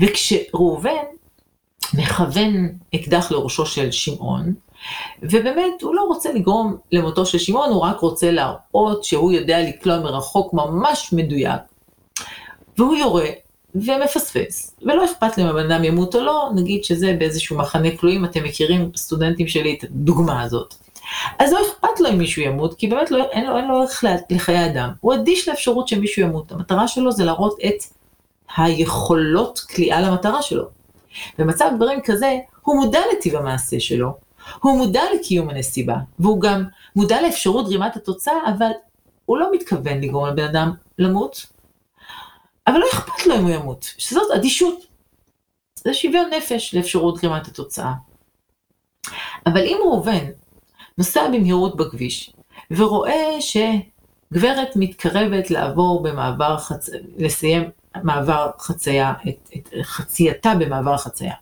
[0.00, 1.04] וכשראובן
[1.94, 4.54] מכוון אקדח לראשו של שמעון,
[5.22, 9.98] ובאמת הוא לא רוצה לגרום למותו של שמעון, הוא רק רוצה להראות שהוא יודע לקלוע
[9.98, 11.60] מרחוק ממש מדויק.
[12.78, 13.26] והוא יורה,
[13.74, 18.24] ומפספס, ולא אכפת לי אם הבן אדם ימות או לא, נגיד שזה באיזשהו מחנה כלואים,
[18.24, 20.74] אתם מכירים, סטודנטים שלי, את הדוגמה הזאת.
[21.38, 24.04] אז לא אכפת לו אם מישהו ימות, כי באמת לא, אין לו, אין לו ערך
[24.30, 24.90] לחיי אדם.
[25.00, 26.52] הוא אדיש לאפשרות שמישהו ימות.
[26.52, 27.84] המטרה שלו זה להראות את
[28.56, 30.64] היכולות כליאה למטרה שלו.
[31.38, 34.14] במצב דברים כזה, הוא מודע לטיב המעשה שלו,
[34.60, 36.64] הוא מודע לקיום הנסיבה, והוא גם
[36.96, 38.70] מודע לאפשרות גרימת התוצאה, אבל
[39.26, 41.46] הוא לא מתכוון לגרום לבן אדם למות,
[42.70, 44.86] אבל לא אכפת לו אם הוא ימות, שזאת אדישות.
[45.84, 47.92] זה שוויון נפש לאפשרות גרימת התוצאה.
[49.46, 50.24] אבל אם ראובן
[50.98, 52.32] נוסע במהירות בכביש
[52.70, 56.90] ורואה שגברת מתקרבת לעבור במעבר חצ...
[57.16, 57.70] לסיים
[58.02, 61.34] מעבר חצייה, את, את חצייתה במעבר חצייה,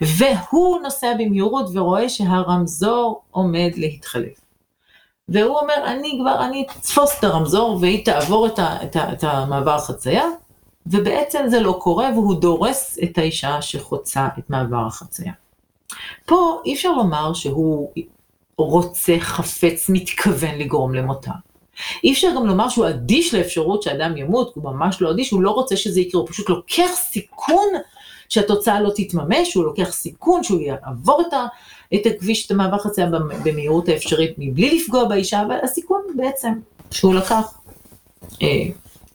[0.00, 4.40] והוא נוסע במהירות ורואה שהרמזור עומד להתחלף.
[5.28, 9.24] והוא אומר, אני כבר, אני אתפוס את הרמזור והיא תעבור את, ה, את, ה, את
[9.24, 10.24] המעבר חצייה,
[10.90, 15.32] ובעצם זה לא קורה והוא דורס את האישה שחוצה את מעבר החצייה.
[16.26, 17.92] פה אי אפשר לומר שהוא
[18.58, 21.32] רוצה, חפץ, מתכוון לגרום למותה.
[22.04, 25.50] אי אפשר גם לומר שהוא אדיש לאפשרות שאדם ימות, הוא ממש לא אדיש, הוא לא
[25.50, 27.68] רוצה שזה יקרה, הוא פשוט לוקח סיכון
[28.28, 31.46] שהתוצאה לא תתממש, הוא לוקח סיכון שהוא יעבור את, ה,
[31.94, 33.06] את הכביש, את המעבר חצייה
[33.44, 36.52] במהירות האפשרית מבלי לפגוע באישה, אבל הסיכון בעצם
[36.90, 37.60] שהוא לקח
[38.42, 38.64] אה,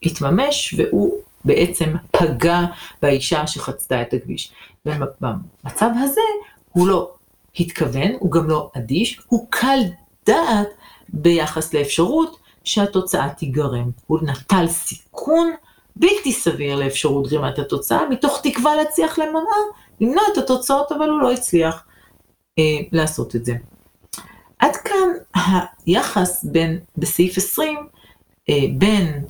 [0.04, 1.14] התממש והוא
[1.46, 2.60] בעצם פגע
[3.02, 4.52] באישה שחצתה את הכביש.
[4.86, 6.22] ובמצב הזה
[6.72, 7.12] הוא לא
[7.60, 9.80] התכוון, הוא גם לא אדיש, הוא קל
[10.26, 10.68] דעת
[11.10, 13.92] ביחס לאפשרות שהתוצאה תיגרם.
[14.08, 15.52] הוא נטל סיכון
[15.96, 19.60] בלתי סביר לאפשרות גרימת התוצאה, מתוך תקווה להצליח למנעה,
[20.02, 21.86] למנוע את התוצאות, אבל הוא לא הצליח
[22.60, 23.54] אה, לעשות את זה.
[24.60, 25.10] עד כאן
[25.86, 27.88] היחס בין, בסעיף 20,
[28.50, 29.24] אה, בין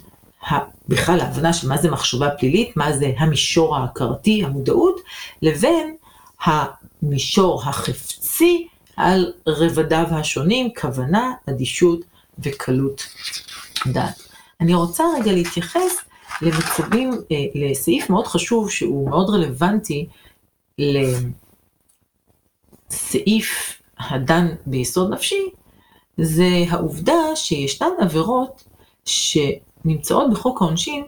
[0.88, 5.02] בכלל ההבנה של מה זה מחשבה פלילית, מה זה המישור ההכרתי, המודעות,
[5.42, 5.96] לבין
[6.44, 12.00] המישור החפצי על רבדיו השונים, כוונה, אדישות
[12.40, 13.08] וקלות
[13.88, 14.24] דעת.
[14.62, 15.98] אני רוצה רגע להתייחס
[16.42, 20.08] למצבים, אה, לסעיף מאוד חשוב שהוא מאוד רלוונטי
[22.90, 25.50] לסעיף הדן ביסוד נפשי,
[26.18, 28.64] זה העובדה שישנן עבירות
[29.84, 31.04] שנמצאות בחוק העונשין,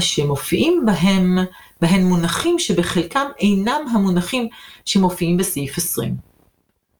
[0.00, 1.38] שמופיעים בהם,
[1.80, 4.48] בהן מונחים שבחלקם אינם המונחים
[4.84, 6.16] שמופיעים בסעיף 20.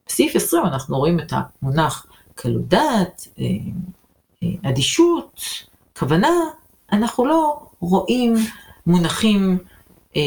[0.06, 3.44] בסעיף 20 אנחנו רואים את המונח קלות דעת, אה,
[4.42, 5.40] אה, אדישות,
[5.98, 6.30] כוונה,
[6.92, 8.34] אנחנו לא רואים
[8.86, 9.58] מונחים
[10.16, 10.20] אה,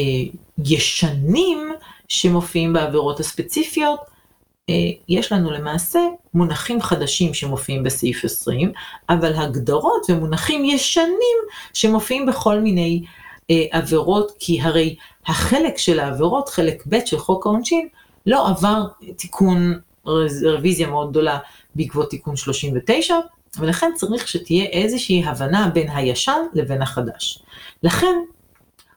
[0.64, 1.72] ישנים
[2.08, 4.00] שמופיעים בעבירות הספציפיות,
[5.08, 6.00] יש לנו למעשה
[6.34, 8.72] מונחים חדשים שמופיעים בסעיף 20,
[9.08, 11.38] אבל הגדרות ומונחים ישנים
[11.74, 13.02] שמופיעים בכל מיני
[13.50, 17.88] אה, עבירות, כי הרי החלק של העבירות, חלק ב' של חוק העונשין,
[18.26, 19.78] לא עבר תיקון,
[20.42, 21.38] רוויזיה מאוד גדולה
[21.74, 23.14] בעקבות תיקון 39,
[23.58, 27.42] ולכן צריך שתהיה איזושהי הבנה בין הישן לבין החדש.
[27.82, 28.16] לכן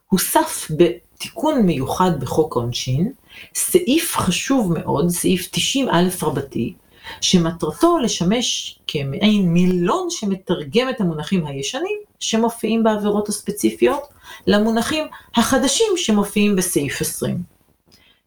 [0.08, 0.70] הוסף
[1.14, 3.12] בתיקון מיוחד בחוק העונשין,
[3.54, 6.74] סעיף חשוב מאוד, סעיף 90א רבתי,
[7.20, 14.02] שמטרתו לשמש כמעין מילון שמתרגם את המונחים הישנים שמופיעים בעבירות הספציפיות
[14.46, 17.42] למונחים החדשים שמופיעים בסעיף 20.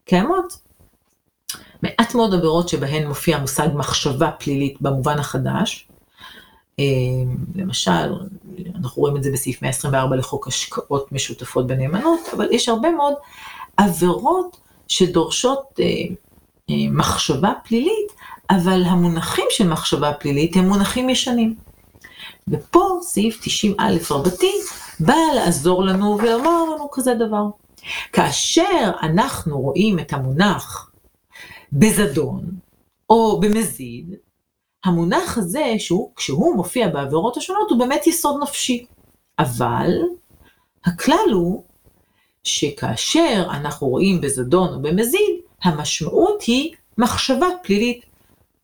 [0.06, 0.58] קיימות
[1.84, 5.88] מעט מאוד עבירות שבהן מופיע מושג מחשבה פלילית במובן החדש.
[6.80, 6.86] אה,
[7.56, 8.13] למשל,
[8.76, 13.13] אנחנו רואים את זה בסעיף 124 לחוק השקעות משותפות בנאמנות, אבל יש הרבה מאוד
[13.78, 15.86] עבירות שדורשות אה,
[16.70, 18.12] אה, מחשבה פלילית,
[18.50, 21.56] אבל המונחים של מחשבה פלילית הם מונחים ישנים.
[22.48, 24.52] ופה סעיף 90א רבתי
[25.00, 27.46] בא לעזור לנו ולומר לנו כזה דבר.
[28.13, 30.92] כאשר אנחנו רואים את המונח
[31.74, 32.46] בזדון
[33.10, 34.16] או במזיד,
[34.86, 38.86] המונח הזה, שהוא, כשהוא מופיע בעבירות השונות, הוא באמת יסוד נפשי.
[39.40, 39.92] אבל
[40.86, 41.63] הכלל הוא
[42.44, 48.06] שכאשר אנחנו רואים בזדון או במזיד, המשמעות היא מחשבה פלילית.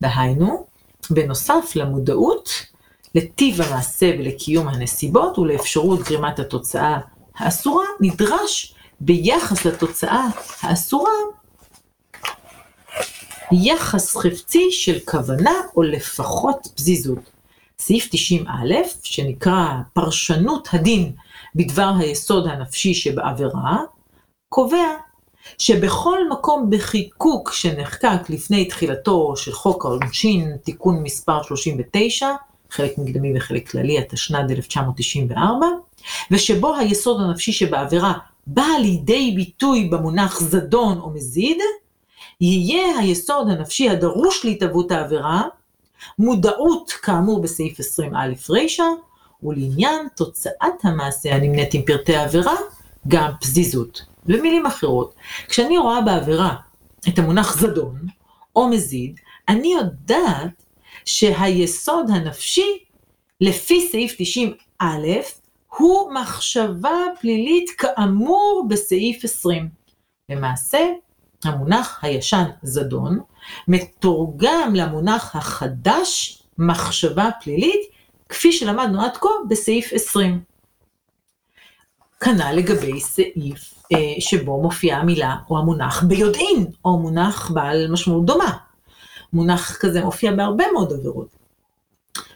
[0.02, 0.66] דהיינו,
[1.10, 2.50] בנוסף למודעות,
[3.14, 6.98] לטיב המעשה ולקיום הנסיבות ולאפשרות גרימת התוצאה
[7.36, 10.28] האסורה, נדרש ביחס לתוצאה
[10.60, 11.12] האסורה
[13.52, 17.18] יחס חפצי של כוונה או לפחות פזיזות.
[17.78, 18.48] סעיף 90א,
[19.02, 21.12] שנקרא פרשנות הדין
[21.54, 23.78] בדבר היסוד הנפשי שבעבירה,
[24.48, 24.94] קובע
[25.58, 32.28] שבכל מקום בחיקוק שנחקק לפני תחילתו של חוק העונשין, תיקון מספר 39,
[32.70, 35.66] חלק מקדמי וחלק כללי, התשנ"ד 1994,
[36.30, 38.12] ושבו היסוד הנפשי שבעבירה
[38.46, 41.58] בא לידי ביטוי במונח זדון או מזיד,
[42.40, 45.42] יהיה היסוד הנפשי הדרוש להתהוות העבירה,
[46.18, 48.84] מודעות כאמור בסעיף 20א רישא,
[49.42, 52.56] ולעניין תוצאת המעשה הנמנית עם פרטי העבירה,
[53.08, 54.02] גם פזיזות.
[54.26, 55.14] במילים אחרות,
[55.48, 56.56] כשאני רואה בעבירה
[57.08, 57.98] את המונח זדון
[58.56, 60.64] או מזיד, אני יודעת
[61.04, 62.78] שהיסוד הנפשי,
[63.40, 64.16] לפי סעיף
[64.80, 64.84] 90א,
[65.76, 69.68] הוא מחשבה פלילית כאמור בסעיף 20.
[70.28, 70.78] למעשה,
[71.46, 73.20] המונח הישן זדון
[73.68, 77.80] מתורגם למונח החדש מחשבה פלילית,
[78.28, 80.40] כפי שלמדנו עד כה בסעיף 20.
[82.20, 88.56] כנ"ל לגבי סעיף אה, שבו מופיעה המילה או המונח ביודעין, או מונח בעל משמעות דומה.
[89.32, 91.28] מונח כזה מופיע בהרבה מאוד עבירות.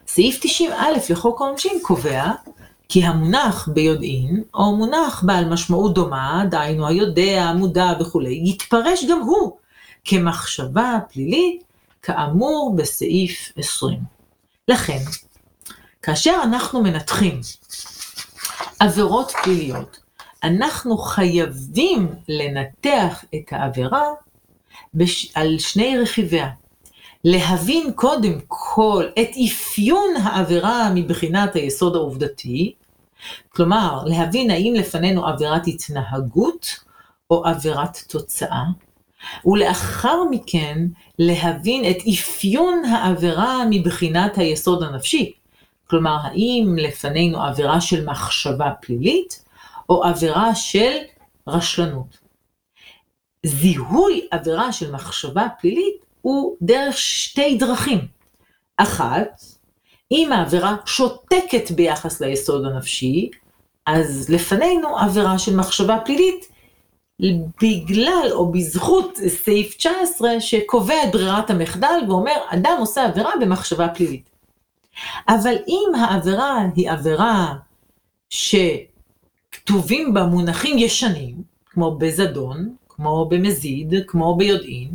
[0.07, 2.33] סעיף 90א לחוק העונשין קובע
[2.89, 9.57] כי המונח ביודעין, או מונח בעל משמעות דומה, דהיינו היודע, המודע וכולי, יתפרש גם הוא
[10.05, 11.65] כמחשבה פלילית,
[12.03, 13.99] כאמור בסעיף 20.
[14.69, 14.99] לכן,
[16.03, 17.41] כאשר אנחנו מנתחים
[18.81, 19.99] עבירות פליליות
[20.43, 24.05] אנחנו חייבים לנתח את העבירה
[24.95, 25.33] בש...
[25.35, 26.49] על שני רכיביה.
[27.25, 32.75] להבין קודם כל את אפיון העבירה מבחינת היסוד העובדתי,
[33.49, 36.85] כלומר, להבין האם לפנינו עבירת התנהגות
[37.31, 38.65] או עבירת תוצאה,
[39.47, 40.87] ולאחר מכן
[41.19, 45.33] להבין את אפיון העבירה מבחינת היסוד הנפשי,
[45.87, 49.45] כלומר, האם לפנינו עבירה של מחשבה פלילית
[49.89, 50.97] או עבירה של
[51.49, 52.19] רשלנות.
[53.47, 58.09] זיהוי עבירה של מחשבה פלילית הוא דרך שתי דרכים.
[58.77, 59.43] אחת,
[60.13, 63.31] אם העבירה שותקת ביחס ליסוד הנפשי,
[63.87, 66.49] אז לפנינו עבירה של מחשבה פלילית,
[67.63, 74.31] בגלל או בזכות סעיף 19 שקובע את ברירת המחדל ואומר, אדם עושה עבירה במחשבה פלילית.
[75.29, 77.55] אבל אם העבירה היא עבירה
[78.31, 81.35] שכתובים בה מונחים ישנים,
[81.67, 84.91] כמו בזדון, כמו במזיד, כמו ביודעין,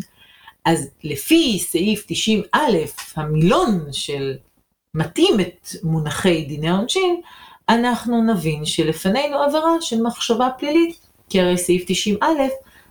[0.65, 2.57] אז לפי סעיף 90א,
[3.15, 4.33] המילון של
[4.95, 7.21] מתאים את מונחי דיני העונשין,
[7.69, 12.25] אנחנו נבין שלפנינו עבירה של מחשבה פלילית, כי הרי סעיף 90א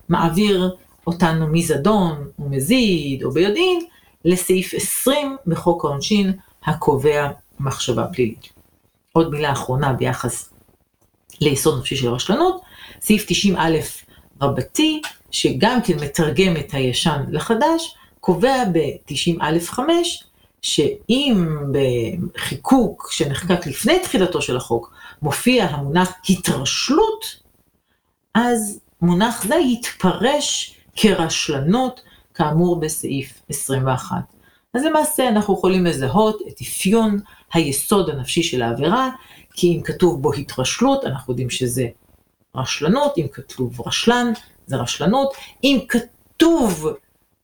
[0.09, 0.75] מעביר
[1.07, 3.85] אותנו מזדון ומזיד או ביודעין
[4.25, 6.33] לסעיף 20 בחוק העונשין
[6.63, 8.49] הקובע מחשבה פלילית.
[9.13, 10.49] עוד מילה אחרונה ביחס
[11.41, 12.61] ליסוד נפשי של רשלנות,
[13.01, 13.57] סעיף 90א
[14.41, 15.01] רבתי,
[15.31, 19.79] שגם כן מתרגם את הישן לחדש, קובע ב-90א5
[20.63, 27.39] שאם בחיקוק שנחקק לפני תחילתו של החוק מופיע המונח התרשלות,
[28.35, 32.01] אז מונח זה יתפרש כרשלנות
[32.33, 34.17] כאמור בסעיף 21.
[34.73, 37.19] אז למעשה אנחנו יכולים לזהות את אפיון
[37.53, 39.09] היסוד הנפשי של העבירה,
[39.53, 41.87] כי אם כתוב בו התרשלות, אנחנו יודעים שזה
[42.55, 44.31] רשלנות, אם כתוב רשלן,
[44.67, 45.33] זה רשלנות,
[45.63, 46.87] אם כתוב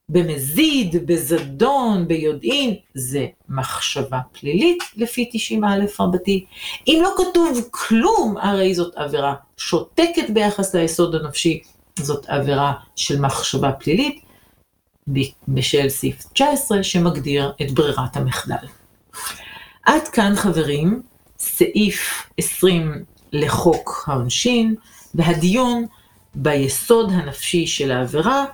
[0.10, 6.46] במזיד, בזדון, ביודעין, זה מחשבה פלילית לפי 90א רבתי.
[6.88, 11.60] אם לא כתוב כלום, הרי זאת עבירה שותקת ביחס ליסוד הנפשי,
[12.00, 14.22] זאת עבירה של מחשבה פלילית,
[15.48, 18.68] בשל סעיף 19 שמגדיר את ברירת המחדל.
[19.86, 21.02] עד כאן חברים,
[21.40, 23.04] סעיף 20
[23.34, 24.76] לחוק העונשין,
[25.16, 25.86] והדיון
[26.36, 28.46] ביסוד הנפשי של העבירה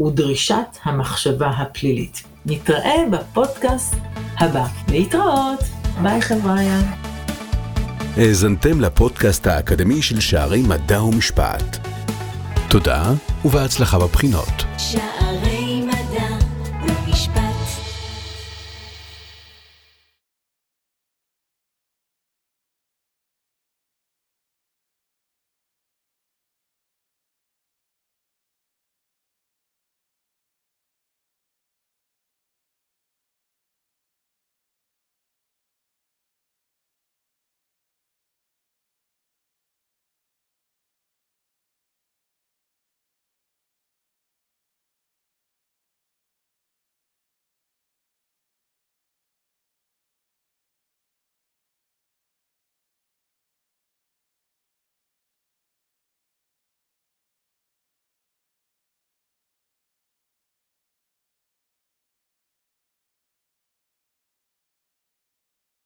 [0.00, 2.22] ודרישת המחשבה הפלילית.
[2.46, 3.94] נתראה בפודקאסט
[4.38, 4.66] הבא.
[4.88, 5.60] להתראות.
[6.02, 6.80] ביי חבריה.
[8.16, 11.78] האזנתם לפודקאסט האקדמי של שערי מדע ומשפט.
[12.68, 13.12] תודה
[13.44, 14.64] ובהצלחה בבחינות.
[14.78, 15.55] שערי